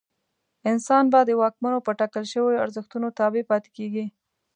[0.71, 4.05] انسان به د واکمنو په ټاکل شویو ارزښتونو تابع پاتې کېږي.